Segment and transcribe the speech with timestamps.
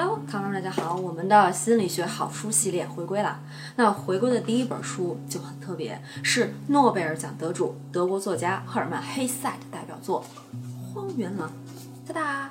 [0.00, 0.94] Hello，朋友们，大家好！
[0.94, 3.40] 我们的心理学好书系列回归了。
[3.74, 10.24] 那回归的第一本书就很特别，是诺贝尔奖得主、德国作家赫尔曼·黑塞的代表作
[10.94, 11.50] 《荒原狼》。
[12.06, 12.50] 哒哒！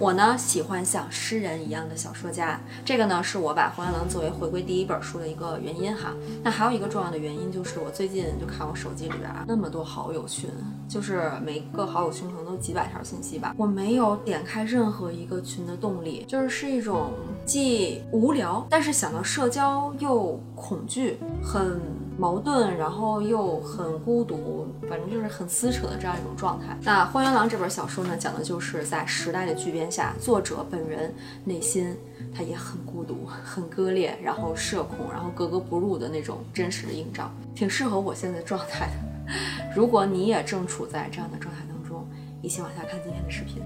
[0.00, 6.12] 我呢喜欢像诗人一样的小说家，这个呢是我把《荒原狼》作为回归第一本书的一个原因哈。
[6.42, 10.50] 那还有一个重要的原因就是我最近就看我手机里边啊那么多好友群，
[10.88, 17.12] 就是每个好友群可能都几百条信息吧，我没有点开任何一个群的动力，就是是一种
[17.46, 21.80] 既无聊，但是想到社交又恐惧，很。
[22.16, 26.76] 矛盾，然后又很孤独，反正就是很撕扯的这样一种状态。
[26.82, 31.12] 那《荒原狼》这本小说呢，讲的就是在时代的巨变下，作者本人
[31.44, 31.96] 内心
[32.34, 38.92] 他也很孤独、很割裂，然后社恐，然后格格不入的那种真实的映照，挺适合我现在的状态的。
[39.74, 42.06] 如果你也正处在这样的状态当中，
[42.42, 43.62] 一起往下看今天的视频。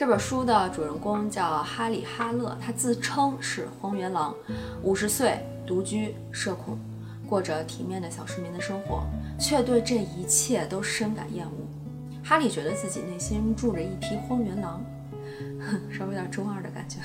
[0.00, 4.34] 这本书的主人公叫哈里·哈勒，他自称是荒原狼，
[4.82, 6.78] 五十岁，独居，社恐，
[7.28, 9.02] 过着体面的小市民的生活，
[9.38, 11.52] 却对这一切都深感厌恶。
[12.24, 14.82] 哈里觉得自己内心住着一匹荒原狼。
[15.60, 16.96] 哼 稍微有点中二的感觉。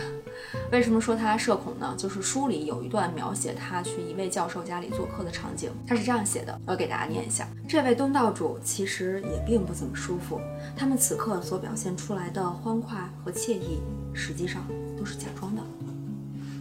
[0.72, 1.94] 为什么说他社恐呢？
[1.98, 7.48] 就是书里有一段描写他去一位教授家里做客的场景，他是这样写的，我给大家念一下。
[7.68, 10.40] 这位东道主其实也并不怎么舒服，
[10.76, 13.80] 他们此刻所表现出来的欢快和惬意，
[14.14, 14.66] 实际上
[14.98, 15.62] 都是假装的。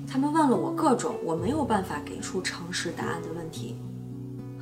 [0.07, 3.77] 他们问了我各种我没有办法给出诚实答案的问题。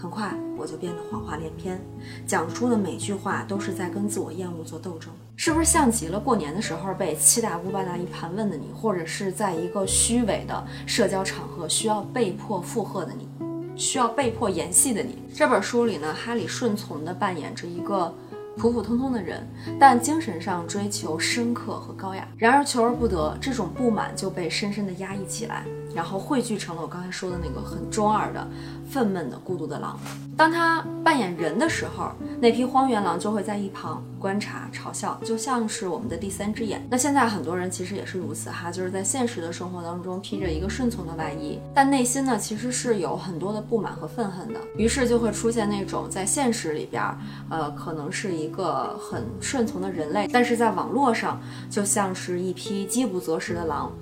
[0.02, 1.80] 很快我就变得谎话连篇，
[2.26, 13.28] 讲出的每句话都是在跟自我厌恶做斗争，是不是像极了过年的时候被七大姑八大姨盘问的你，或者是在一个虚伪的社交场合需要被迫附和的你，
[13.76, 15.22] 需要被迫演戏的你？
[15.32, 18.12] 这本书里呢，哈里顺从地扮演着一个
[18.56, 22.26] 普普通通的人，但精神上追求深刻和高雅。
[22.36, 25.64] 然而求而不得，这种不满就被深深地压抑起来。
[25.94, 28.46] 然后汇聚成了我刚才说的那个很中二的、
[28.90, 29.98] 愤懑的、孤独的狼。
[30.36, 36.84] 当他扮演人的时候，那批荒原狼就会在一旁观察、嘲笑，就像是我们的第三只眼。
[36.90, 44.60] 那现在很多人其实也是如此哈，就是在现实的生活当中披着一个顺从的外衣，但内心呢其实是有很多的不满和愤恨的。
[44.76, 47.02] 于是就会出现那种在现实里边，
[47.50, 51.38] 呃，可能是一个很顺从的人类，但是在网络上
[51.68, 53.92] 就像是一匹饥不择食的狼。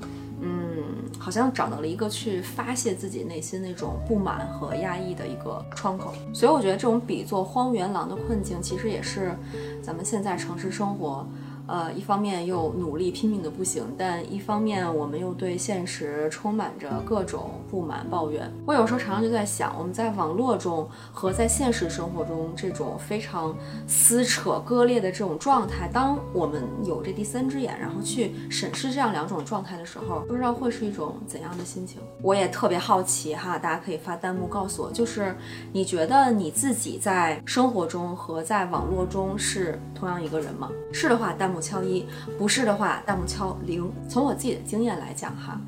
[1.20, 9.36] 好像找到了一个去发泄自己内心那种不满和压抑的一个窗口，所以我觉得这种比作荒原狼的困境，其实也是
[9.82, 11.26] 咱们现在城市生活。
[11.70, 18.52] 呃，一方面又努力拼命的不行，但一方面我们又对现实充满着各种不满抱怨。
[18.66, 23.54] 我有时候常常就在想，我们在网络中和在现实生活中这种非常
[23.86, 32.00] 撕扯割裂的这种状态，当我们有这第三只眼，然后去审视这样两种状态的时候，不知道会是一种怎样的心情。
[32.20, 35.36] 我也特别好奇哈，大家可以发弹幕告诉我，就是
[35.72, 40.68] 你觉得你自己在生活中和在网络中是同样一个人吗？
[40.92, 41.59] 是的话，弹幕。
[41.60, 42.06] 敲一，
[42.38, 43.92] 不是的话，弹幕敲零。
[44.08, 45.60] 从我自己的经验来讲，哈。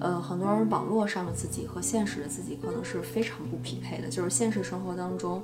[0.00, 4.08] 呃，很多人网络上的自己和现实的自己可能是非常不匹配的。
[4.08, 5.42] 就是现实生活当中，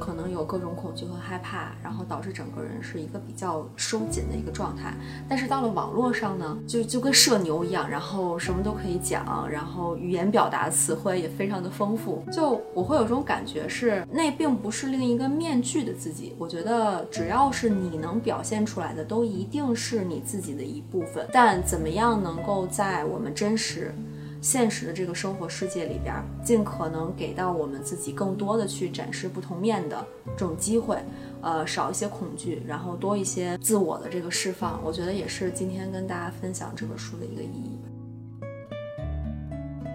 [0.00, 4.94] 可能有各种恐惧和害怕，然后导致整个人是一个比较收紧的一个状态。
[5.28, 12.24] 但是到了网络上呢，就就跟社牛一样，然后什么都可以讲，然后语言表达词汇也非常的丰富。
[12.32, 16.34] 就我会有种感觉是，那并不是另一个面具的自己。
[16.38, 21.28] 我觉得只要是你能表现出来的，都一定是你自己的一部分。
[21.30, 23.94] 但怎么样能够在我们真实。
[24.40, 30.06] 现实的这个生活世界里边，尽可能给到我们自己更多的去展示不同面的
[30.36, 30.96] 这种机会，
[31.40, 37.77] 呃，少一些恐惧，然后多一些自我的这个释放，我觉得也是今天跟大家分享这本书的一个意义。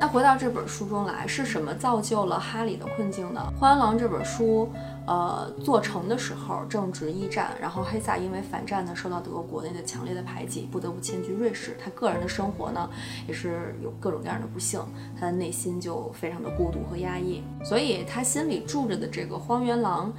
[0.03, 3.41] 那回到这本书中来，是什么造就了哈里的困境呢？
[3.57, 4.69] 《荒原狼》这本书。
[5.05, 11.77] 呃，做成的时候正值一战，然后黑萨因为反战呢，受到德国国内的强烈的排挤，不得不迁居瑞士。
[11.81, 12.89] 他个人的生活呢，
[13.27, 14.81] 也是有各种各样的不幸，
[15.17, 20.11] 他的内心就非常的孤独和压抑，所以他心里住着的这个荒原狼。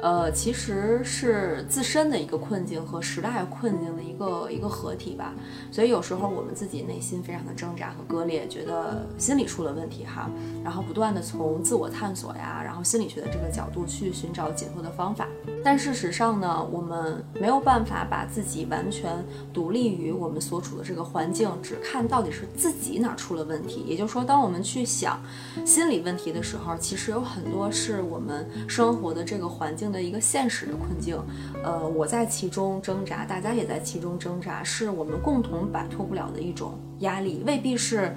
[0.00, 5.32] 呃，其实是自身的一个困境和时代困境的一个一个合体吧。
[5.70, 10.30] 所以有时候我们自己内心非常的挣扎和割裂，觉得心理出了问题哈，
[10.62, 15.26] 然后不断的从自我探索呀，然后心理学的这个角度去寻找解脱的方法。
[15.66, 19.12] 但事实上呢，我们没有办法把自己完全
[19.52, 23.80] 独立于我们所处的这个环境，只看到底是自己哪出了问题。
[23.80, 25.20] 也就是说，当我们去想
[25.64, 31.18] 心理问题的时候，其实有很多是我们生活的这个环境的一个现实的困境。
[31.64, 38.14] 呃，我在其中挣扎，大家也在其中挣扎，是我们共同摆脱不了的一种压力，未必是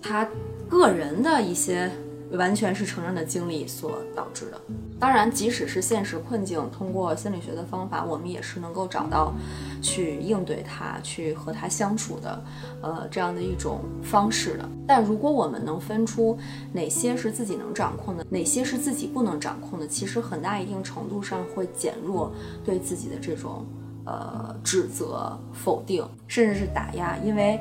[0.00, 0.24] 他
[0.68, 1.90] 个人的一些。
[2.36, 4.60] 完全是成人的经历所导致的。
[4.98, 9.34] 当然，即使是现实困境，通过心理学的方法，我们也是能够找到
[9.82, 12.44] 去应对它、去和它相处的，
[12.80, 14.68] 呃，这样的一种方式的。
[14.86, 16.38] 但如果我们能分出
[16.72, 22.32] 哪些是自己能掌控的，哪些是自己不能掌控的，其实很大一定程度上会减弱
[22.64, 23.66] 对自己的这种
[24.06, 27.60] 呃指责、否定，甚至是打压，因为。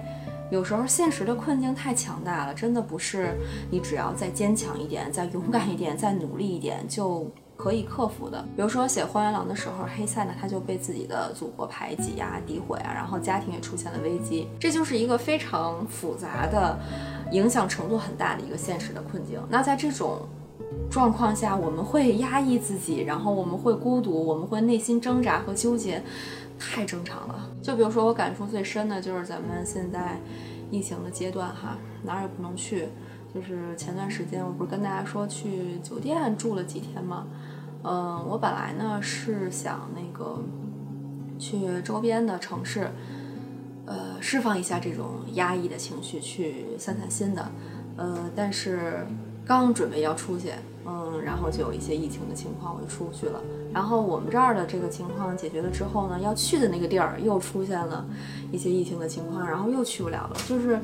[0.51, 3.35] 有时候现实的困境太强大了，真的不是
[3.71, 7.25] 你只要再坚强一点、再勇敢一点、再努力一点就
[7.55, 8.39] 可以克服的。
[8.55, 16.77] 比如说写《荒原狼》的时候，黑塞呢他就被自己的祖国排挤呀、诋毁啊，然后家庭也出现了危机，这就是一个非常复杂的、
[17.31, 19.39] 影响程度很大的一个现实的困境。
[19.49, 20.19] 那在这种
[20.89, 26.03] 状况下，我们会压抑自己，然后我们会孤独，我们会内心挣扎和纠结。
[26.71, 27.49] 太正常了。
[27.61, 30.17] 就比如说，我感触最深的就是咱们现在
[30.71, 32.87] 疫情的阶段哈，哪儿也不能去。
[33.33, 37.27] 就是前段时间，我不是跟大家说去酒店住了几天吗？
[37.83, 40.41] 嗯，我本来呢是想那个
[41.37, 42.91] 去周边的城市，
[43.85, 47.51] 呃，释放一下这种压抑的情绪，去散散心的。
[47.97, 49.05] 呃，但是
[49.45, 50.51] 刚准备要出去。
[50.85, 53.39] 嗯，然后就有一些疫情的情况，我就出不去了。
[53.73, 58.05] 然后我们这儿的这个情况解决了之后呢，要去的那个地儿又出现了
[58.51, 60.37] 一些疫情的情况，然后又去不了了。
[60.47, 60.79] 就是，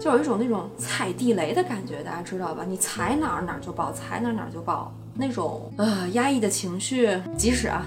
[0.00, 2.64] 就有一种那种踩地雷的感觉，大家知道吧？
[2.66, 7.86] 你踩哪儿哪儿就爆，踩哪儿哪儿就爆，那种呃压抑的情绪，即使啊，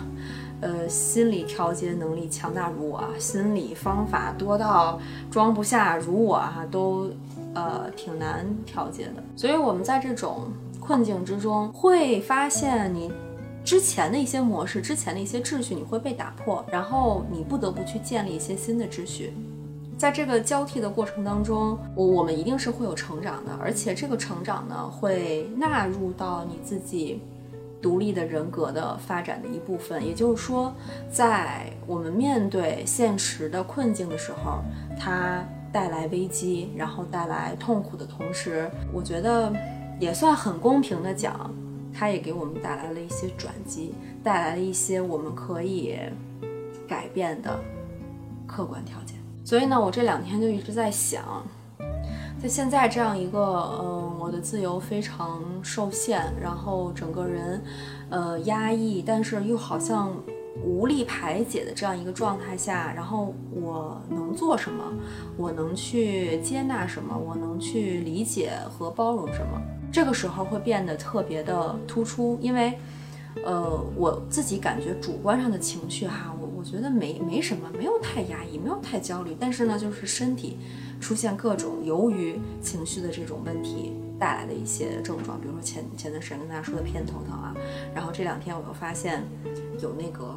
[0.61, 4.99] 呃心理调节能力强大如我，心理方法多到
[5.29, 7.11] 装不下如我哈，都
[7.57, 9.23] 呃挺难调节的。
[9.35, 10.47] 所以我们在这种。
[10.79, 13.11] 困境之中，会发现你
[13.61, 19.33] 之前的一些模式、之前的一些秩序，你会被打破，然后你不得不去建立一些新的秩序。
[19.97, 27.21] 在这个交替的过程当中，我我们一定是会有成长的，而且这个成长呢，会纳入到你自己
[27.81, 30.01] 独立的人格的发展的一部分。
[30.05, 30.73] 也就是说，
[31.11, 34.63] 在我们面对现实的困境的时候，
[34.97, 35.43] 它
[35.77, 39.53] 带来危机，然后带来痛苦的同时，我觉得。
[39.99, 41.51] 也算很公平的讲，
[41.91, 45.97] 它也给我们带来了一些转机，带来了一些我们可以
[46.87, 47.59] 改变的
[48.45, 49.17] 客观条件。
[49.43, 51.43] 所以呢，我这两天就一直在想，
[52.39, 57.63] 在现在这样一个，嗯，我的自由非常受限，然后整个人，
[58.11, 60.11] 呃，压抑，但是又好像
[60.63, 64.83] 无力排解的这样一个状态下，然后我能做什么？
[65.37, 67.17] 我能去接纳什么？
[67.17, 69.61] 我能去理解和包容什么？
[69.91, 72.77] 这个时候会变得特别的突出，因为，
[73.45, 80.57] 呃，我自己感觉主观上的情绪哈，我我觉得没没什么，没有太压抑，没有太焦虑，但是呢，就是身体
[80.99, 87.55] 出现各种由于情绪的这种问题带来的一些症状，比如说前前段时间跟大家说的偏头疼啊，
[87.95, 89.23] 然后这两天我又发现
[89.81, 90.35] 有那个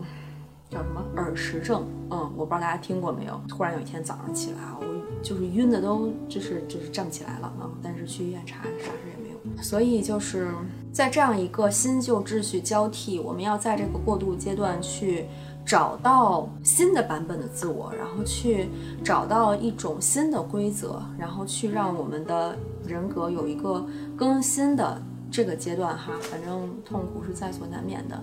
[0.69, 4.87] 叫什么耳石症，嗯，我不知道大家听过没有，突然有一天早上起来啊，我
[5.23, 9.63] 就是晕的都就是就是站不起来了啊，但是去医院查啥事也没有。
[9.63, 10.51] 所以就是
[10.93, 15.27] 在这样一个新旧秩序交替，我们要在这个过渡阶段去
[15.65, 18.69] 找到新的版本的自我，然后去
[19.03, 22.57] 找到一种新的规则，然后去让我们的
[22.87, 23.85] 人格有一个
[24.17, 26.13] 更新的这个阶段哈。
[26.21, 28.23] 反正痛苦是在所难免的，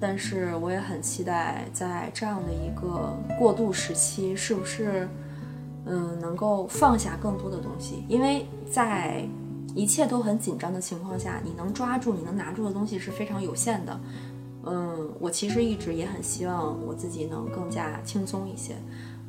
[0.00, 5.08] 但是我也很期待在这样的一个过渡时期，是不是
[5.86, 9.24] 嗯能够放下更多的东西，因为在。
[9.76, 14.00] 一切都很紧张的情况下，你能抓住、你能拿住的东西是非常有限的。
[14.66, 18.76] 嗯，我其实一直也很希望我自己能更加轻松一些，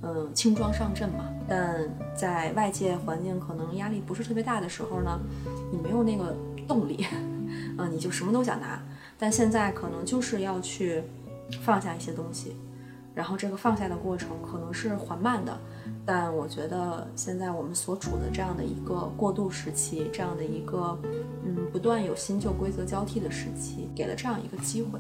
[0.04, 1.26] 嗯，轻装上阵嘛。
[1.50, 5.20] 但在外界环境可能压力不是特别大的时候呢，
[5.72, 7.04] 你没有那个动力，
[7.80, 8.80] 嗯，你就什么都想拿。
[9.18, 11.04] 但现在可能就是要去
[11.62, 12.56] 放下一些东西，
[13.14, 15.58] 然后这个放下的过程可能是缓慢的。
[16.06, 21.00] 但我觉得现在我们所处的这样的一个过渡时期，这样的一个
[21.46, 25.00] 嗯不断有新旧规则交替的时期，给了这样一个机会。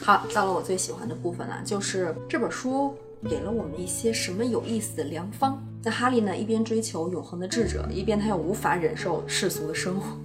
[0.00, 2.94] 好，到了我最喜欢的部分了，就是这本书
[3.28, 5.60] 给了我们一些什么有意思的良方。
[5.82, 10.16] 那哈利呢，一边追求永恒的智者，一边他又无法忍受世俗的生活。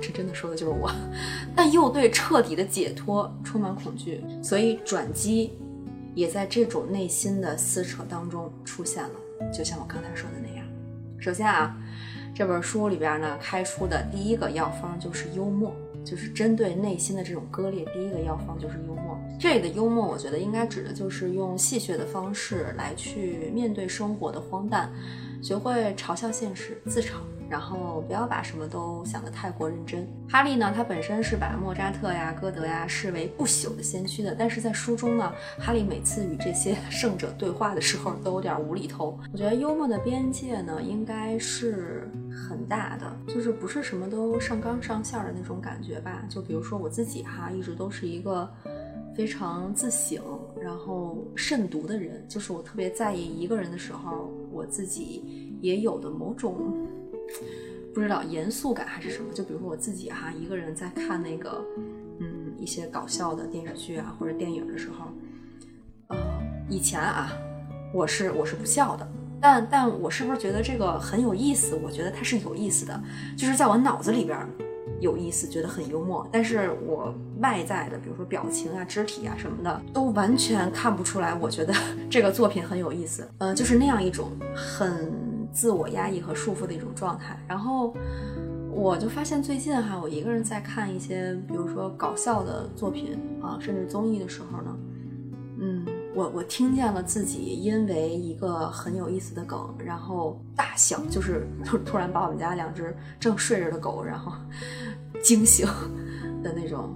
[0.00, 0.90] 这真的说的就是我，
[1.54, 5.52] 但又对彻底的解脱充满恐惧，所以转机
[6.14, 9.10] 也在这种内心的撕扯当中出现了。
[9.52, 10.64] 就像我刚才说的那样，
[11.18, 11.76] 首先啊，
[12.34, 15.72] 这本书里边呢开出的第一个药方就是幽默，
[16.04, 19.16] 就是针对内心的这种割裂，第一个药方就是幽默。
[19.38, 24.92] 这里的幽默，我觉得应该指的就是用戏谑的方式来去面对生活的荒诞，
[25.42, 27.14] 学会嘲笑现实，自嘲。
[27.50, 30.06] 然后不要把什么都想得太过认真。
[30.28, 39.18] 哈利呢，他本身是把莫扎特呀、歌德呀视为不朽的先驱的，但是在书中呢，哈利每次与这些 圣者对话的时候都有点无厘头。
[39.32, 46.22] 我觉得幽默的边界呢，应该是很大的，就是不是什么都上纲上线的那种感觉吧。
[46.28, 48.46] 就比如说我自己哈，一直都是一个
[49.16, 50.22] 非常自省，
[50.60, 56.86] 然后慎独的人，就是我特别在意一个人的时候，我自己也有的某种。
[57.94, 61.64] 不知道严肃感还是什么，就比如说我自己哈，一个人在看那个，
[62.20, 65.06] 嗯，一些搞笑的电视剧啊或者电影的时候，
[66.08, 66.16] 呃，
[66.68, 67.32] 以前啊，
[67.92, 69.08] 我是我是不笑的，
[69.40, 71.76] 但但我是不是觉得这个很有意思？
[71.82, 73.02] 我觉得它是有意思的，
[73.36, 74.38] 就是在我脑子里边
[75.00, 81.34] 有意思，觉得很幽默，但是我外在的，比如说表情啊、肢体啊什么的，都完全看不出来。
[81.34, 81.74] 我觉得
[82.10, 85.28] 这个作品很有意思，呃，就是那样一种很。
[85.50, 87.94] 自我压抑和束缚的一种状态，然后
[88.70, 94.78] 我就发现最近哈，我一个人在看一些，比如说搞笑的作品啊，甚至综艺的时候呢，
[95.58, 95.86] 嗯，
[96.18, 104.32] 我我听见了自己因为一个很有意思的梗，然后大笑，就是突突然把我们家两只正睡着的狗，然后
[105.22, 105.64] 惊醒
[106.42, 106.92] 的那种。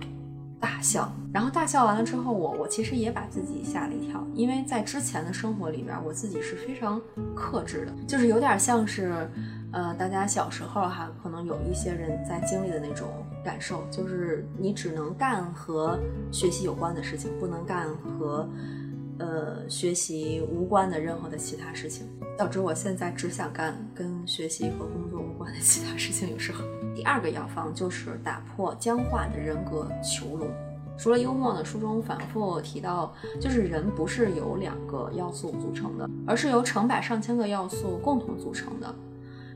[0.59, 7.01] 大笑，然后大笑完了之后，我我其实也把自己吓了一跳，因为在之前的生活里边，我自己是非常
[7.35, 9.29] 克制的，就是有点像是，
[9.73, 13.09] 呃，大家小时候哈，可能有一些人在经历的那种
[13.45, 15.99] 感受，就是你只能干和
[16.31, 18.49] 学习有关的事情，不能干和，
[19.23, 26.65] 呃，学习无关的任何的其他事情，导致我现在只想干跟学习和工作无关的其他事情，有时候。
[26.93, 30.51] 第二个药方就是打破僵化的人格囚笼。
[30.99, 38.93] 除了幽默呢，书中反复提到，就是人不是由两个要素组成的，而是由成百上千个要素共同组成的，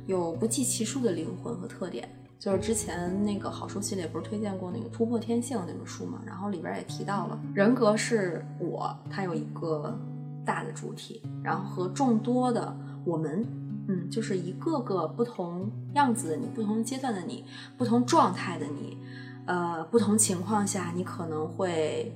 [0.07, 2.09] 有不计其数的灵魂和特点。
[2.39, 9.99] 就是之前那个好书系列不是推荐过那个《突破天性》那本书嘛，然后里边也提到了，人格是我，它有一个
[10.45, 13.47] 大的主体，然后和众多的我们。
[13.89, 17.45] 嗯，就是一个个不同样子的你，不同阶段的你，
[17.79, 18.99] 不同状态的你，
[19.47, 22.13] 呃，不同情况下你可能会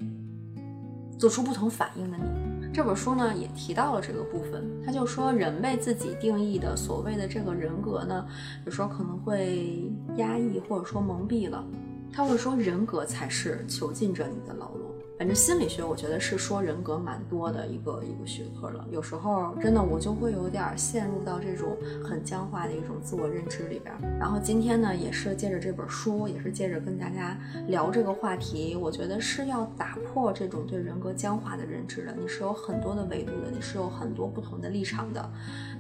[1.17, 2.50] 做出不同反应的你。
[2.73, 8.25] 这本书呢也提到了这个部分，他就说人为自己定义的所谓的这个人格呢，
[8.65, 11.65] 有时候可能会压抑或者说蒙蔽了，
[12.13, 14.89] 他会说人格才是囚禁着你的牢笼。
[15.19, 18.87] 反正心理学，我觉得是说人格蛮多的一个一个学科了。
[18.91, 21.77] 有时候真的我就会有点陷入到这种
[22.31, 23.93] 僵化的一种自我认知里边。
[24.21, 32.15] 然后今天呢，也是借着这本书，也是借着跟大家聊这个话题，我觉得是要打破这种对人格僵化的认知的。
[32.17, 35.29] 你是有很多的维度的，你是有很多不同的立场的。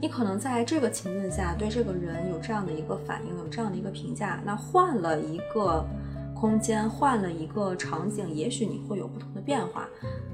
[0.02, 4.42] 你可能在这个情境下对这个人有这样的一个反应，有这样的一个评价。
[4.44, 5.86] 那换了一个。
[6.32, 9.86] 空间换了一个场景，也许你会有不同的变化。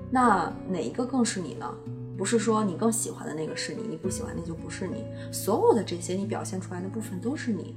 [0.09, 1.69] 那哪一个更是你呢？
[2.17, 5.05] 不是说你更喜欢的那个是你，你不喜欢那就不是你。
[5.33, 7.77] 所有的这些你表现出来的部分都是你。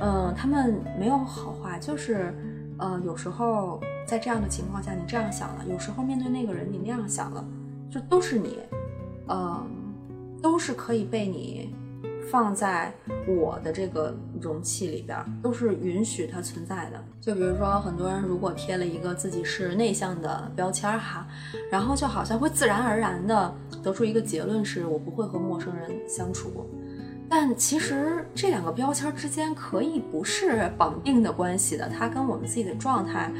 [0.00, 2.34] 嗯，他们没有好坏，就是，
[2.78, 7.44] 呃，有时候在这样的情况下你这样想了，有时候面对那个人你那样想了，
[7.90, 8.58] 就都是你，
[9.28, 9.66] 嗯，
[10.42, 11.74] 都是可以被你。
[12.30, 12.92] 放在
[13.26, 17.04] 我的这个容器里边，都是允许它存在的。
[17.20, 21.26] 就比如说，很多人如果贴了一个自己是内向的标签哈，
[21.70, 26.68] 然后就好像会自然而然的得出一个结论，是我不会和陌生人相处。
[27.28, 33.32] 但其实这两个标签之间可以不是绑定的关系的，它跟我们自己的状态。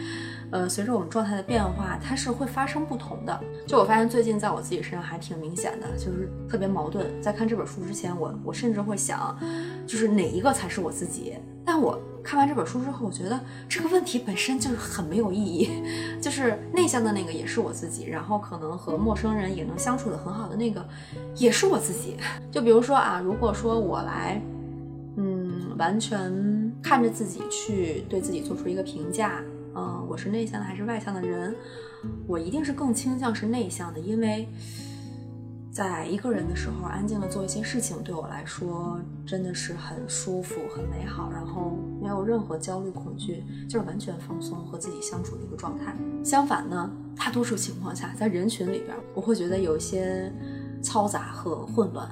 [0.54, 3.40] 呃，随着我们状态的变化，它是会发生不同的。
[3.66, 7.04] 就我发现最近在我自己身上还挺明显的，就是特别矛盾。
[7.20, 9.36] 在看这本书之前，我我甚至会想，
[9.84, 11.34] 就是哪一个才是我自己？
[11.64, 15.82] 但我看完这本书之后，我觉得这个问题本身就是很没有意义。
[16.22, 20.86] 就是内向的那个也是我自己，然后可能和陌生人也能相处的很好的那个
[21.34, 22.16] 也是我自己。
[22.52, 24.40] 就比如说啊，如果说我来，
[25.16, 29.42] 嗯，完全看着自己去对自己做出一个评价。
[29.74, 31.54] 嗯，我是内向的还是外向的人？
[32.26, 34.48] 我一定是更倾向是内向的，因为
[35.72, 45.94] 在一个人的时候，安静的做一些事情，对我来说真的是很舒服、很美好，然后没有任何焦虑、恐惧，就是完全放松和自己相处的一个状态。
[46.22, 50.32] 相反呢，大多数情况下，在人群里边，我会觉得有一些
[50.82, 52.08] 嘈杂和混乱。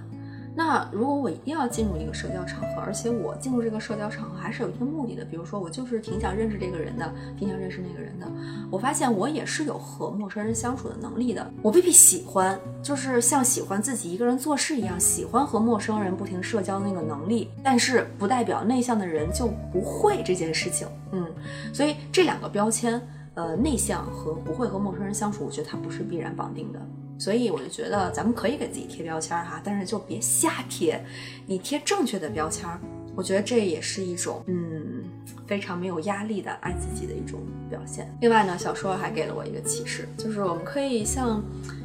[0.55, 8.31] 那如果我一定要进入一个社交场合，而且我进入这个社交场合还是有一定目的的，比如说我就是挺想认识这个人的，挺想认识那个人的，
[8.71, 11.51] 我发现我也是有和陌生人相处的能力的。
[11.63, 20.87] 我未必喜欢，就是像喜欢自己一个人做事一样，喜欢和陌生人不停社交那个能力，但是不代表内向的人就不会这件事情。
[21.13, 21.27] 嗯，
[21.73, 23.01] 所以这两个标签，
[23.35, 26.81] 呃，内向和不会和陌生人相处，我觉得它不是必然绑定的。
[27.19, 31.05] 所以我就觉得咱们可以给自己贴标签哈，但是就别瞎贴。
[31.47, 32.69] 你贴正确的标签，
[33.15, 35.05] 我觉得这也是一种嗯
[35.47, 37.41] 非常没有压力的爱自己的一种
[37.71, 38.13] 表现。
[38.21, 41.43] 另外呢，小说还给了我一个启示，就是我们可以像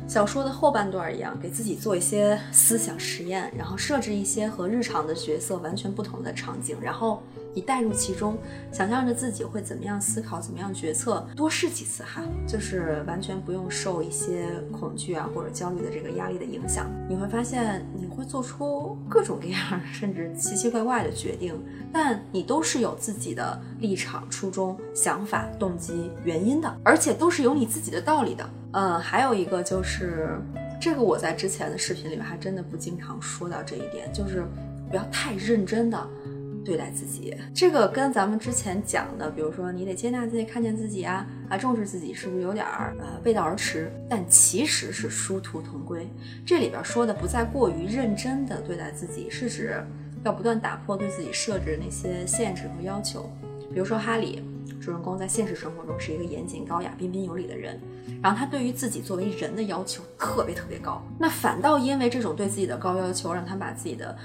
[0.07, 7.21] 小说的后半段一样，给自己做一些思想实验，然后设置一些和日常的角色完全不同的场景，然后。
[7.57, 8.37] 你带入其中，
[8.71, 16.85] 想象着自己会怎么样思考，怎么样决策，多试几次哈，就是完全不用受一些恐惧啊或者焦虑的这个压力的影响。
[17.09, 19.59] 你会发现你会做出各种各样
[19.91, 21.59] 甚至奇奇怪怪的决定，
[21.91, 28.47] 但你都是有自己的立场、初衷、想法、动机、原因的，而且都是有你自己的道理的。
[28.73, 30.39] 嗯，还有一个就是
[30.79, 34.45] 这个我在之前的视频里面还真的不经常说到这一点，就是
[34.91, 36.07] 不要太认真的。
[36.67, 43.89] 对待自己，这个跟咱们之前讲的，比如说你得接纳自己、看见自己啊，啊重视自己，是不是有点儿呃背道而驰？
[44.09, 46.05] 但其实是殊途同归。
[46.45, 49.81] 这里边说的不再过于认真的对待自己，是指
[50.25, 53.31] 要不断打破对自己设置的那些限制和要求。
[53.73, 54.43] 比如说哈里。
[54.79, 57.79] 主人公在现实生活中是一个严谨、高雅、彬彬有礼的人，
[58.21, 61.01] 然后他对于自己作为人的要求特别特别高。
[61.19, 64.15] 那反倒因为这种对自己的高要求，让他把自己的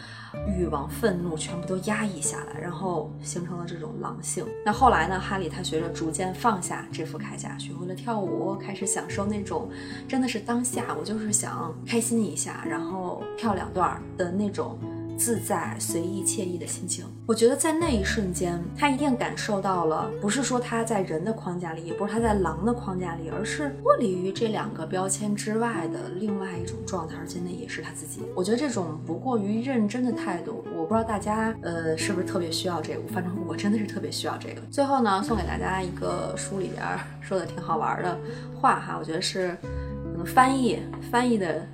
[0.47, 4.47] 欲望、愤怒全部都压抑下来，然后形成了这种狼性。
[4.65, 5.19] 那后来呢？
[5.19, 9.71] 哈利他学着逐渐放下这副铠甲，学会了跳舞，开始享受那种
[10.07, 14.79] 真的是当下，我就是想开心一下，然后跳两段的那种。
[15.23, 28.23] 自在、随意、惬意的心情，我觉得在那一瞬间，他一定感受到了，不是说他在人的框架里，也不是他在狼的框架里，而是脱离于这两个标签之外的另外一种状态，而且那也是他自己。
[28.35, 34.61] 我觉得这种不过于认真的态度，我不知道大家呃是不是特别需要这个，反正我真的是特别需要这个。
[34.73, 36.83] 最后呢，送给大家一个书里边
[37.21, 38.19] 说的挺好玩的
[38.61, 40.81] 话哈，我觉得是可能翻译
[41.13, 41.65] 翻译的。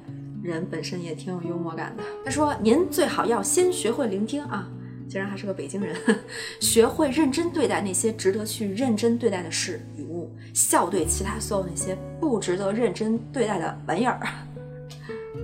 [0.43, 2.03] 人本身也挺有幽默感的。
[2.25, 4.69] 他说：“您最好要先学会聆听啊，
[5.09, 5.97] 竟然还是个北京人，
[6.61, 14.21] 学会认真对待那些值得去认真对待的事与物，笑对其他所有那些不值得认真对待的玩意儿。”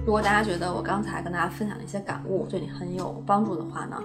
[0.05, 4.03] 如果大家觉得我刚才跟大家分享的一些感悟对你很有帮助的话呢，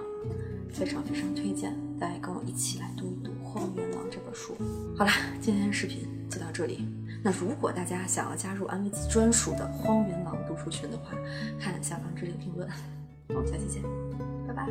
[0.72, 4.54] 非常非常推荐大家跟我一起来读一读《荒原狼》这本书。
[4.96, 6.88] 好了，今天的视频就到这里。
[7.22, 11.16] 那如果大家想要加入安慰剂专属的荒原狼读书群的话，
[11.60, 12.68] 看下方置顶评论。
[13.28, 13.80] 我们下期见，
[14.48, 14.66] 拜拜。